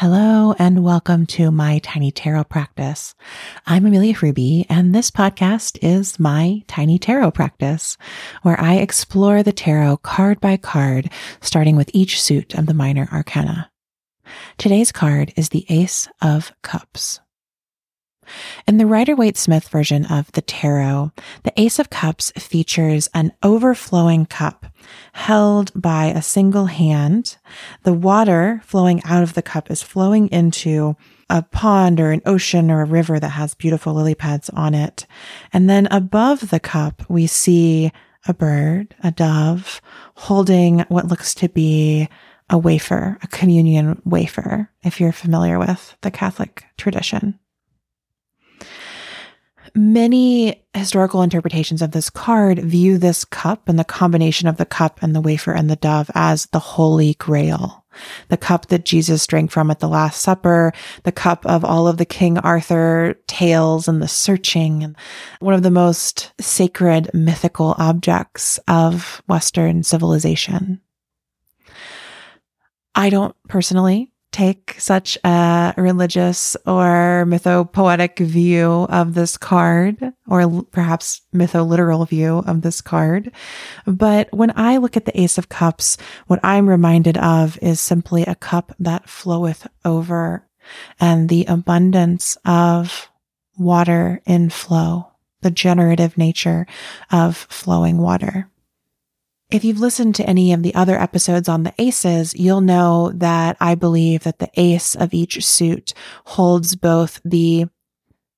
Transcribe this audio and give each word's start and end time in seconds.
Hello 0.00 0.54
and 0.58 0.82
welcome 0.82 1.26
to 1.26 1.50
my 1.50 1.78
tiny 1.80 2.10
tarot 2.10 2.44
practice. 2.44 3.14
I'm 3.66 3.84
Amelia 3.84 4.16
Ruby 4.22 4.64
and 4.70 4.94
this 4.94 5.10
podcast 5.10 5.76
is 5.82 6.18
my 6.18 6.62
tiny 6.66 6.98
tarot 6.98 7.32
practice 7.32 7.98
where 8.40 8.58
I 8.58 8.76
explore 8.76 9.42
the 9.42 9.52
tarot 9.52 9.98
card 9.98 10.40
by 10.40 10.56
card, 10.56 11.10
starting 11.42 11.76
with 11.76 11.90
each 11.92 12.18
suit 12.18 12.54
of 12.54 12.64
the 12.64 12.72
minor 12.72 13.10
arcana. 13.12 13.70
Today's 14.56 14.90
card 14.90 15.34
is 15.36 15.50
the 15.50 15.66
Ace 15.68 16.08
of 16.22 16.52
Cups. 16.62 17.20
In 18.66 18.78
the 18.78 18.86
Rider 18.86 19.14
Waite 19.14 19.36
Smith 19.36 19.68
version 19.68 20.06
of 20.06 20.32
the 20.32 20.40
tarot, 20.40 21.12
the 21.42 21.52
Ace 21.60 21.78
of 21.78 21.90
Cups 21.90 22.30
features 22.38 23.10
an 23.12 23.32
overflowing 23.42 24.24
cup 24.24 24.64
held 25.12 25.70
by 25.74 26.06
a 26.06 26.22
single 26.22 26.66
hand. 26.66 27.36
The 27.82 27.92
water 27.92 28.60
flowing 28.64 29.02
out 29.04 29.22
of 29.22 29.34
the 29.34 29.42
cup 29.42 29.70
is 29.70 29.82
flowing 29.82 30.28
into 30.28 30.96
a 31.28 31.42
pond 31.42 32.00
or 32.00 32.10
an 32.10 32.22
ocean 32.26 32.70
or 32.70 32.82
a 32.82 32.86
river 32.86 33.20
that 33.20 33.28
has 33.30 33.54
beautiful 33.54 33.94
lily 33.94 34.14
pads 34.14 34.50
on 34.50 34.74
it. 34.74 35.06
And 35.52 35.70
then 35.70 35.86
above 35.90 36.50
the 36.50 36.60
cup, 36.60 37.02
we 37.08 37.26
see 37.26 37.92
a 38.26 38.34
bird, 38.34 38.94
a 39.02 39.10
dove, 39.10 39.80
holding 40.14 40.80
what 40.88 41.06
looks 41.06 41.34
to 41.36 41.48
be 41.48 42.08
a 42.50 42.58
wafer, 42.58 43.16
a 43.22 43.28
communion 43.28 44.02
wafer, 44.04 44.70
if 44.82 45.00
you're 45.00 45.12
familiar 45.12 45.58
with 45.58 45.96
the 46.00 46.10
Catholic 46.10 46.64
tradition. 46.76 47.38
Many 49.74 50.62
historical 50.74 51.22
interpretations 51.22 51.82
of 51.82 51.92
this 51.92 52.10
card 52.10 52.58
view 52.58 52.98
this 52.98 53.24
cup 53.24 53.68
and 53.68 53.78
the 53.78 53.84
combination 53.84 54.48
of 54.48 54.56
the 54.56 54.66
cup 54.66 55.02
and 55.02 55.14
the 55.14 55.20
wafer 55.20 55.52
and 55.52 55.70
the 55.70 55.76
dove 55.76 56.10
as 56.14 56.46
the 56.46 56.58
Holy 56.58 57.14
Grail. 57.14 57.84
The 58.28 58.36
cup 58.36 58.66
that 58.66 58.84
Jesus 58.84 59.26
drank 59.26 59.50
from 59.50 59.70
at 59.70 59.80
the 59.80 59.88
Last 59.88 60.20
Supper, 60.22 60.72
the 61.02 61.12
cup 61.12 61.44
of 61.44 61.64
all 61.64 61.88
of 61.88 61.96
the 61.96 62.04
King 62.04 62.38
Arthur 62.38 63.16
tales 63.26 63.88
and 63.88 64.00
the 64.00 64.08
searching, 64.08 64.84
and 64.84 64.96
one 65.40 65.54
of 65.54 65.62
the 65.62 65.70
most 65.70 66.32
sacred 66.40 67.10
mythical 67.12 67.74
objects 67.78 68.58
of 68.68 69.22
Western 69.26 69.82
civilization. 69.82 70.80
I 72.94 73.10
don't 73.10 73.34
personally 73.48 74.10
take 74.32 74.76
such 74.78 75.18
a 75.24 75.74
religious 75.76 76.56
or 76.66 77.24
mythopoetic 77.26 78.18
view 78.18 78.86
of 78.88 79.14
this 79.14 79.36
card, 79.36 80.12
or 80.28 80.62
perhaps 80.70 81.22
mytholiteral 81.34 82.08
view 82.08 82.42
of 82.46 82.62
this 82.62 82.80
card. 82.80 83.32
But 83.86 84.32
when 84.32 84.52
I 84.56 84.76
look 84.76 84.96
at 84.96 85.04
the 85.04 85.20
Ace 85.20 85.38
of 85.38 85.48
Cups, 85.48 85.96
what 86.26 86.40
I'm 86.42 86.68
reminded 86.68 87.18
of 87.18 87.58
is 87.60 87.80
simply 87.80 88.22
a 88.22 88.34
cup 88.34 88.74
that 88.78 89.08
floweth 89.08 89.66
over 89.84 90.46
and 91.00 91.28
the 91.28 91.44
abundance 91.46 92.36
of 92.44 93.10
water 93.58 94.22
in 94.26 94.50
flow, 94.50 95.08
the 95.40 95.50
generative 95.50 96.16
nature 96.16 96.66
of 97.10 97.36
flowing 97.36 97.98
water. 97.98 98.48
If 99.50 99.64
you've 99.64 99.80
listened 99.80 100.14
to 100.14 100.26
any 100.28 100.52
of 100.52 100.62
the 100.62 100.74
other 100.76 100.96
episodes 100.96 101.48
on 101.48 101.64
the 101.64 101.74
aces, 101.76 102.34
you'll 102.34 102.60
know 102.60 103.10
that 103.14 103.56
I 103.58 103.74
believe 103.74 104.22
that 104.22 104.38
the 104.38 104.50
ace 104.54 104.94
of 104.94 105.12
each 105.12 105.44
suit 105.44 105.92
holds 106.24 106.76
both 106.76 107.20
the 107.24 107.66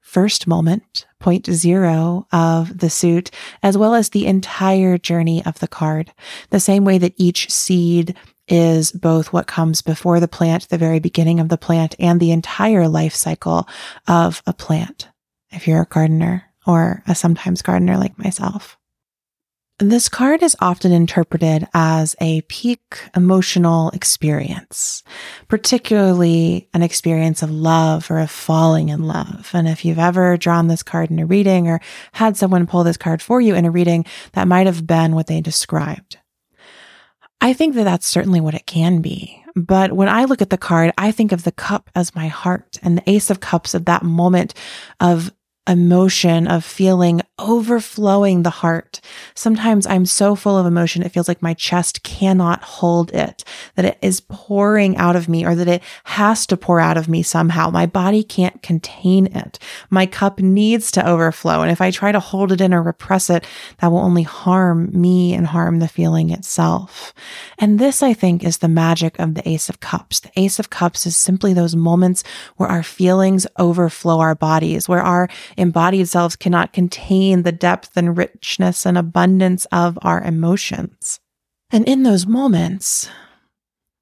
first 0.00 0.48
moment, 0.48 1.06
point 1.20 1.46
zero 1.46 2.26
of 2.32 2.78
the 2.78 2.90
suit, 2.90 3.30
as 3.62 3.78
well 3.78 3.94
as 3.94 4.08
the 4.08 4.26
entire 4.26 4.98
journey 4.98 5.44
of 5.46 5.60
the 5.60 5.68
card. 5.68 6.12
The 6.50 6.58
same 6.58 6.84
way 6.84 6.98
that 6.98 7.14
each 7.16 7.52
seed 7.52 8.16
is 8.48 8.90
both 8.90 9.32
what 9.32 9.46
comes 9.46 9.82
before 9.82 10.18
the 10.18 10.26
plant, 10.26 10.68
the 10.70 10.78
very 10.78 10.98
beginning 10.98 11.38
of 11.38 11.50
the 11.50 11.58
plant, 11.58 11.94
and 12.00 12.18
the 12.18 12.32
entire 12.32 12.88
life 12.88 13.14
cycle 13.14 13.68
of 14.08 14.42
a 14.44 14.52
plant. 14.52 15.08
If 15.50 15.68
you're 15.68 15.82
a 15.82 15.86
gardener 15.86 16.46
or 16.66 17.04
a 17.06 17.14
sometimes 17.14 17.62
gardener 17.62 17.96
like 17.96 18.18
myself. 18.18 18.76
This 19.78 20.08
card 20.08 20.42
is 20.42 20.56
often 20.58 20.90
interpreted 20.90 21.68
as 21.74 22.16
a 22.18 22.40
peak 22.42 22.80
emotional 23.14 23.90
experience, 23.90 25.02
particularly 25.48 26.70
an 26.72 26.82
experience 26.82 27.42
of 27.42 27.50
love 27.50 28.10
or 28.10 28.18
of 28.18 28.30
falling 28.30 28.88
in 28.88 29.02
love. 29.02 29.50
And 29.52 29.68
if 29.68 29.84
you've 29.84 29.98
ever 29.98 30.38
drawn 30.38 30.68
this 30.68 30.82
card 30.82 31.10
in 31.10 31.18
a 31.18 31.26
reading 31.26 31.68
or 31.68 31.82
had 32.12 32.38
someone 32.38 32.66
pull 32.66 32.84
this 32.84 32.96
card 32.96 33.20
for 33.20 33.38
you 33.38 33.54
in 33.54 33.66
a 33.66 33.70
reading, 33.70 34.06
that 34.32 34.48
might 34.48 34.66
have 34.66 34.86
been 34.86 35.14
what 35.14 35.26
they 35.26 35.42
described. 35.42 36.16
I 37.42 37.52
think 37.52 37.74
that 37.74 37.84
that's 37.84 38.06
certainly 38.06 38.40
what 38.40 38.54
it 38.54 38.64
can 38.64 39.02
be. 39.02 39.44
But 39.54 39.92
when 39.92 40.08
I 40.08 40.24
look 40.24 40.40
at 40.40 40.48
the 40.48 40.56
card, 40.56 40.94
I 40.96 41.12
think 41.12 41.32
of 41.32 41.44
the 41.44 41.52
cup 41.52 41.90
as 41.94 42.14
my 42.14 42.28
heart 42.28 42.78
and 42.82 42.96
the 42.96 43.10
ace 43.10 43.28
of 43.28 43.40
cups 43.40 43.74
of 43.74 43.84
that 43.84 44.02
moment 44.02 44.54
of 45.00 45.30
emotion 45.68 46.46
of 46.46 46.64
feeling 46.64 47.20
overflowing 47.38 48.42
the 48.42 48.50
heart. 48.50 49.00
Sometimes 49.34 49.86
I'm 49.86 50.06
so 50.06 50.34
full 50.34 50.56
of 50.56 50.64
emotion, 50.64 51.02
it 51.02 51.12
feels 51.12 51.28
like 51.28 51.42
my 51.42 51.52
chest 51.52 52.02
cannot 52.02 52.62
hold 52.62 53.12
it, 53.12 53.44
that 53.74 53.84
it 53.84 53.98
is 54.00 54.20
pouring 54.20 54.96
out 54.96 55.16
of 55.16 55.28
me 55.28 55.44
or 55.44 55.54
that 55.54 55.68
it 55.68 55.82
has 56.04 56.46
to 56.46 56.56
pour 56.56 56.80
out 56.80 56.96
of 56.96 57.08
me 57.08 57.22
somehow. 57.22 57.68
My 57.68 57.84
body 57.84 58.22
can't 58.22 58.62
contain 58.62 59.26
it. 59.36 59.58
My 59.90 60.06
cup 60.06 60.40
needs 60.40 60.90
to 60.92 61.06
overflow. 61.06 61.60
And 61.60 61.70
if 61.70 61.82
I 61.82 61.90
try 61.90 62.10
to 62.10 62.20
hold 62.20 62.52
it 62.52 62.60
in 62.62 62.72
or 62.72 62.82
repress 62.82 63.28
it, 63.28 63.44
that 63.80 63.88
will 63.88 63.98
only 63.98 64.22
harm 64.22 64.88
me 64.98 65.34
and 65.34 65.46
harm 65.46 65.80
the 65.80 65.88
feeling 65.88 66.30
itself. 66.30 67.12
And 67.58 67.78
this, 67.78 68.02
I 68.02 68.14
think, 68.14 68.44
is 68.44 68.58
the 68.58 68.68
magic 68.68 69.18
of 69.18 69.34
the 69.34 69.46
Ace 69.46 69.68
of 69.68 69.80
Cups. 69.80 70.20
The 70.20 70.30
Ace 70.36 70.58
of 70.58 70.70
Cups 70.70 71.06
is 71.06 71.16
simply 71.16 71.52
those 71.52 71.76
moments 71.76 72.24
where 72.56 72.68
our 72.68 72.82
feelings 72.82 73.46
overflow 73.58 74.20
our 74.20 74.34
bodies, 74.34 74.88
where 74.88 75.02
our 75.02 75.28
embodied 75.58 76.08
selves 76.08 76.34
cannot 76.34 76.72
contain 76.72 77.25
the 77.34 77.52
depth 77.52 77.96
and 77.96 78.16
richness 78.16 78.86
and 78.86 78.96
abundance 78.96 79.66
of 79.72 79.98
our 80.02 80.22
emotions. 80.22 81.20
And 81.70 81.86
in 81.88 82.02
those 82.02 82.26
moments, 82.26 83.08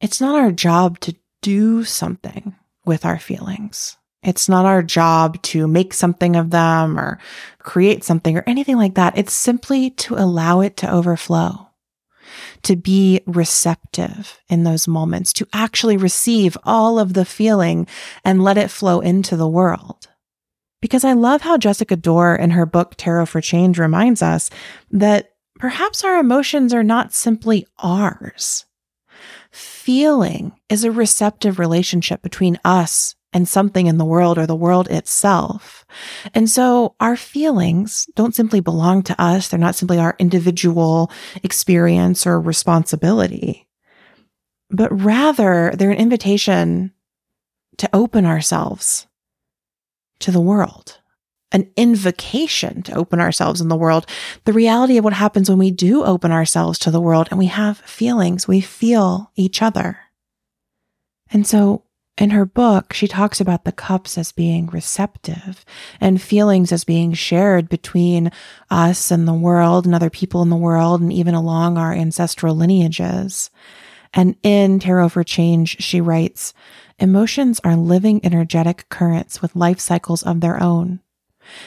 it's 0.00 0.20
not 0.20 0.34
our 0.34 0.52
job 0.52 1.00
to 1.00 1.16
do 1.42 1.84
something 1.84 2.54
with 2.84 3.04
our 3.04 3.18
feelings. 3.18 3.96
It's 4.22 4.48
not 4.48 4.66
our 4.66 4.82
job 4.82 5.40
to 5.42 5.68
make 5.68 5.94
something 5.94 6.36
of 6.36 6.50
them 6.50 6.98
or 6.98 7.18
create 7.60 8.02
something 8.02 8.36
or 8.36 8.44
anything 8.46 8.76
like 8.76 8.94
that. 8.94 9.16
It's 9.16 9.32
simply 9.32 9.90
to 9.90 10.16
allow 10.16 10.60
it 10.60 10.76
to 10.78 10.92
overflow, 10.92 11.68
to 12.62 12.76
be 12.76 13.20
receptive 13.26 14.40
in 14.48 14.64
those 14.64 14.88
moments, 14.88 15.32
to 15.34 15.46
actually 15.52 15.96
receive 15.96 16.58
all 16.64 16.98
of 16.98 17.14
the 17.14 17.24
feeling 17.24 17.86
and 18.24 18.42
let 18.42 18.58
it 18.58 18.70
flow 18.70 19.00
into 19.00 19.36
the 19.36 19.48
world. 19.48 20.05
Because 20.86 21.02
I 21.02 21.14
love 21.14 21.40
how 21.40 21.58
Jessica 21.58 21.96
Dore 21.96 22.36
in 22.36 22.50
her 22.50 22.64
book 22.64 22.94
Tarot 22.96 23.26
for 23.26 23.40
Change 23.40 23.76
reminds 23.76 24.22
us 24.22 24.50
that 24.92 25.32
perhaps 25.58 26.04
our 26.04 26.16
emotions 26.16 26.72
are 26.72 26.84
not 26.84 27.12
simply 27.12 27.66
ours. 27.78 28.66
Feeling 29.50 30.52
is 30.68 30.84
a 30.84 30.92
receptive 30.92 31.58
relationship 31.58 32.22
between 32.22 32.60
us 32.64 33.16
and 33.32 33.48
something 33.48 33.88
in 33.88 33.98
the 33.98 34.04
world 34.04 34.38
or 34.38 34.46
the 34.46 34.54
world 34.54 34.86
itself. 34.88 35.84
And 36.34 36.48
so 36.48 36.94
our 37.00 37.16
feelings 37.16 38.06
don't 38.14 38.36
simply 38.36 38.60
belong 38.60 39.02
to 39.02 39.20
us. 39.20 39.48
They're 39.48 39.58
not 39.58 39.74
simply 39.74 39.98
our 39.98 40.14
individual 40.20 41.10
experience 41.42 42.28
or 42.28 42.40
responsibility, 42.40 43.66
but 44.70 44.96
rather 44.96 45.72
they're 45.76 45.90
an 45.90 45.98
invitation 45.98 46.92
to 47.78 47.90
open 47.92 48.24
ourselves 48.24 49.08
to 50.20 50.30
the 50.30 50.40
world, 50.40 51.00
an 51.52 51.70
invocation 51.76 52.82
to 52.82 52.94
open 52.94 53.20
ourselves 53.20 53.60
in 53.60 53.68
the 53.68 53.76
world. 53.76 54.06
The 54.44 54.52
reality 54.52 54.98
of 54.98 55.04
what 55.04 55.12
happens 55.12 55.48
when 55.48 55.58
we 55.58 55.70
do 55.70 56.04
open 56.04 56.32
ourselves 56.32 56.78
to 56.80 56.90
the 56.90 57.00
world 57.00 57.28
and 57.30 57.38
we 57.38 57.46
have 57.46 57.78
feelings, 57.78 58.48
we 58.48 58.60
feel 58.60 59.30
each 59.36 59.62
other. 59.62 59.98
And 61.30 61.46
so 61.46 61.84
in 62.18 62.30
her 62.30 62.46
book, 62.46 62.94
she 62.94 63.06
talks 63.06 63.40
about 63.40 63.64
the 63.64 63.72
cups 63.72 64.16
as 64.16 64.32
being 64.32 64.68
receptive 64.68 65.64
and 66.00 66.20
feelings 66.20 66.72
as 66.72 66.84
being 66.84 67.12
shared 67.12 67.68
between 67.68 68.30
us 68.70 69.10
and 69.10 69.28
the 69.28 69.34
world 69.34 69.84
and 69.84 69.94
other 69.94 70.08
people 70.08 70.40
in 70.40 70.48
the 70.48 70.56
world 70.56 71.02
and 71.02 71.12
even 71.12 71.34
along 71.34 71.76
our 71.76 71.92
ancestral 71.92 72.54
lineages. 72.54 73.50
And 74.16 74.34
in 74.42 74.78
Tarot 74.78 75.10
for 75.10 75.22
Change, 75.22 75.76
she 75.78 76.00
writes, 76.00 76.54
Emotions 76.98 77.60
are 77.62 77.76
living 77.76 78.24
energetic 78.24 78.86
currents 78.88 79.42
with 79.42 79.54
life 79.54 79.78
cycles 79.78 80.22
of 80.22 80.40
their 80.40 80.60
own. 80.60 81.00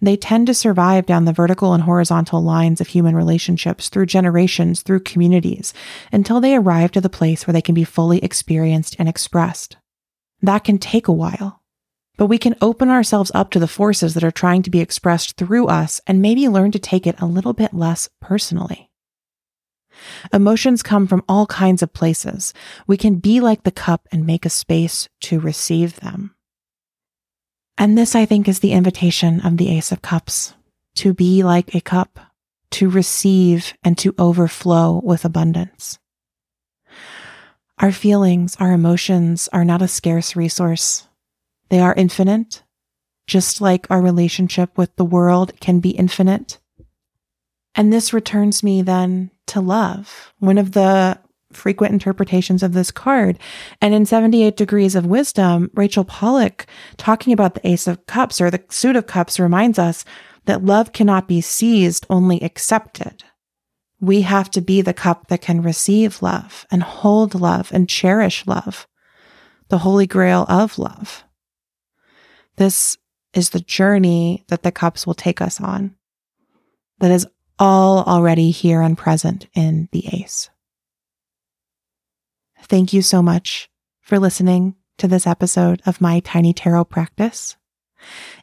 They 0.00 0.16
tend 0.16 0.46
to 0.46 0.54
survive 0.54 1.04
down 1.04 1.26
the 1.26 1.34
vertical 1.34 1.74
and 1.74 1.82
horizontal 1.82 2.42
lines 2.42 2.80
of 2.80 2.88
human 2.88 3.14
relationships 3.14 3.90
through 3.90 4.06
generations, 4.06 4.80
through 4.80 5.00
communities, 5.00 5.74
until 6.10 6.40
they 6.40 6.56
arrive 6.56 6.92
to 6.92 7.00
the 7.00 7.10
place 7.10 7.46
where 7.46 7.52
they 7.52 7.62
can 7.62 7.74
be 7.74 7.84
fully 7.84 8.24
experienced 8.24 8.96
and 8.98 9.06
expressed. 9.06 9.76
That 10.40 10.64
can 10.64 10.78
take 10.78 11.08
a 11.08 11.12
while, 11.12 11.62
but 12.16 12.26
we 12.26 12.38
can 12.38 12.56
open 12.62 12.88
ourselves 12.88 13.30
up 13.34 13.50
to 13.50 13.58
the 13.58 13.68
forces 13.68 14.14
that 14.14 14.24
are 14.24 14.30
trying 14.30 14.62
to 14.62 14.70
be 14.70 14.80
expressed 14.80 15.36
through 15.36 15.66
us 15.66 16.00
and 16.06 16.22
maybe 16.22 16.48
learn 16.48 16.72
to 16.72 16.78
take 16.78 17.06
it 17.06 17.20
a 17.20 17.26
little 17.26 17.52
bit 17.52 17.74
less 17.74 18.08
personally. 18.18 18.89
Emotions 20.32 20.82
come 20.82 21.06
from 21.06 21.24
all 21.28 21.46
kinds 21.46 21.82
of 21.82 21.92
places. 21.92 22.54
We 22.86 22.96
can 22.96 23.16
be 23.16 23.40
like 23.40 23.62
the 23.62 23.70
cup 23.70 24.08
and 24.12 24.26
make 24.26 24.46
a 24.46 24.50
space 24.50 25.08
to 25.22 25.40
receive 25.40 26.00
them. 26.00 26.34
And 27.76 27.96
this, 27.96 28.14
I 28.14 28.26
think, 28.26 28.46
is 28.46 28.60
the 28.60 28.72
invitation 28.72 29.40
of 29.40 29.56
the 29.56 29.70
Ace 29.76 29.90
of 29.90 30.02
Cups 30.02 30.54
to 30.96 31.14
be 31.14 31.42
like 31.42 31.74
a 31.74 31.80
cup, 31.80 32.20
to 32.72 32.90
receive 32.90 33.74
and 33.82 33.96
to 33.98 34.14
overflow 34.18 35.00
with 35.02 35.24
abundance. 35.24 35.98
Our 37.78 37.92
feelings, 37.92 38.56
our 38.60 38.72
emotions 38.72 39.48
are 39.52 39.64
not 39.64 39.80
a 39.80 39.88
scarce 39.88 40.36
resource. 40.36 41.08
They 41.70 41.80
are 41.80 41.94
infinite, 41.94 42.62
just 43.26 43.62
like 43.62 43.86
our 43.90 44.02
relationship 44.02 44.76
with 44.76 44.94
the 44.96 45.04
world 45.04 45.58
can 45.60 45.80
be 45.80 45.90
infinite. 45.90 46.59
And 47.74 47.92
this 47.92 48.12
returns 48.12 48.62
me 48.62 48.82
then 48.82 49.30
to 49.46 49.60
love, 49.60 50.32
one 50.38 50.58
of 50.58 50.72
the 50.72 51.18
frequent 51.52 51.92
interpretations 51.92 52.62
of 52.62 52.72
this 52.72 52.90
card. 52.90 53.38
And 53.80 53.94
in 53.94 54.06
78 54.06 54.56
Degrees 54.56 54.94
of 54.94 55.06
Wisdom, 55.06 55.70
Rachel 55.74 56.04
Pollack, 56.04 56.66
talking 56.96 57.32
about 57.32 57.54
the 57.54 57.66
Ace 57.66 57.86
of 57.86 58.06
Cups 58.06 58.40
or 58.40 58.50
the 58.50 58.62
Suit 58.68 58.96
of 58.96 59.06
Cups, 59.06 59.40
reminds 59.40 59.78
us 59.78 60.04
that 60.46 60.64
love 60.64 60.92
cannot 60.92 61.28
be 61.28 61.40
seized, 61.40 62.06
only 62.08 62.40
accepted. 62.42 63.24
We 64.00 64.22
have 64.22 64.50
to 64.52 64.60
be 64.60 64.80
the 64.80 64.94
cup 64.94 65.28
that 65.28 65.42
can 65.42 65.62
receive 65.62 66.22
love 66.22 66.66
and 66.70 66.82
hold 66.82 67.34
love 67.34 67.70
and 67.72 67.88
cherish 67.88 68.46
love, 68.46 68.86
the 69.68 69.78
holy 69.78 70.06
grail 70.06 70.46
of 70.48 70.78
love. 70.78 71.24
This 72.56 72.96
is 73.34 73.50
the 73.50 73.60
journey 73.60 74.44
that 74.48 74.62
the 74.62 74.72
cups 74.72 75.06
will 75.06 75.14
take 75.14 75.40
us 75.40 75.60
on. 75.60 75.96
That 76.98 77.10
is 77.10 77.26
all 77.60 78.02
already 78.04 78.50
here 78.50 78.80
and 78.80 78.98
present 78.98 79.46
in 79.54 79.88
the 79.92 80.08
ace. 80.12 80.50
Thank 82.62 82.92
you 82.92 83.02
so 83.02 83.22
much 83.22 83.68
for 84.00 84.18
listening 84.18 84.74
to 84.98 85.06
this 85.06 85.26
episode 85.26 85.82
of 85.86 86.00
my 86.00 86.20
tiny 86.20 86.52
tarot 86.52 86.84
practice. 86.86 87.56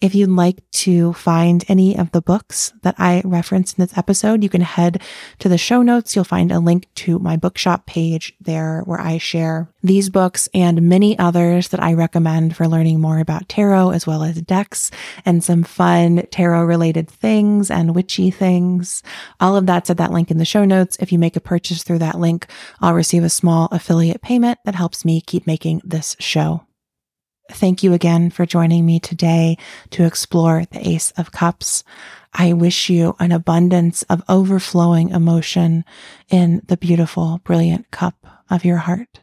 If 0.00 0.14
you'd 0.14 0.30
like 0.30 0.62
to 0.72 1.12
find 1.14 1.64
any 1.68 1.96
of 1.96 2.10
the 2.12 2.20
books 2.20 2.72
that 2.82 2.94
I 2.98 3.22
referenced 3.24 3.78
in 3.78 3.84
this 3.84 3.96
episode, 3.96 4.42
you 4.42 4.48
can 4.48 4.60
head 4.60 5.02
to 5.38 5.48
the 5.48 5.58
show 5.58 5.82
notes. 5.82 6.14
You'll 6.14 6.24
find 6.24 6.52
a 6.52 6.58
link 6.58 6.88
to 6.96 7.18
my 7.18 7.36
bookshop 7.36 7.86
page 7.86 8.34
there 8.40 8.82
where 8.84 9.00
I 9.00 9.18
share 9.18 9.68
these 9.82 10.10
books 10.10 10.48
and 10.52 10.82
many 10.82 11.18
others 11.18 11.68
that 11.68 11.82
I 11.82 11.94
recommend 11.94 12.56
for 12.56 12.68
learning 12.68 13.00
more 13.00 13.18
about 13.18 13.48
tarot 13.48 13.90
as 13.90 14.06
well 14.06 14.22
as 14.22 14.42
decks 14.42 14.90
and 15.24 15.42
some 15.42 15.62
fun 15.62 16.26
tarot 16.30 16.64
related 16.64 17.08
things 17.08 17.70
and 17.70 17.94
witchy 17.94 18.30
things. 18.30 19.02
All 19.40 19.56
of 19.56 19.66
that's 19.66 19.90
at 19.90 19.96
that 19.98 20.12
link 20.12 20.30
in 20.30 20.38
the 20.38 20.44
show 20.44 20.64
notes. 20.64 20.96
If 21.00 21.12
you 21.12 21.18
make 21.18 21.36
a 21.36 21.40
purchase 21.40 21.82
through 21.82 21.98
that 21.98 22.18
link, 22.18 22.46
I'll 22.80 22.94
receive 22.94 23.24
a 23.24 23.30
small 23.30 23.68
affiliate 23.70 24.22
payment 24.22 24.58
that 24.64 24.74
helps 24.74 25.04
me 25.04 25.20
keep 25.20 25.46
making 25.46 25.82
this 25.84 26.16
show. 26.18 26.66
Thank 27.64 27.82
you 27.82 27.94
again 27.94 28.28
for 28.28 28.44
joining 28.44 28.84
me 28.84 29.00
today 29.00 29.56
to 29.88 30.04
explore 30.04 30.66
the 30.66 30.86
Ace 30.86 31.12
of 31.12 31.32
Cups. 31.32 31.82
I 32.34 32.52
wish 32.52 32.90
you 32.90 33.16
an 33.18 33.32
abundance 33.32 34.02
of 34.02 34.22
overflowing 34.28 35.08
emotion 35.08 35.86
in 36.28 36.60
the 36.66 36.76
beautiful, 36.76 37.40
brilliant 37.42 37.90
cup 37.90 38.44
of 38.50 38.66
your 38.66 38.76
heart. 38.76 39.20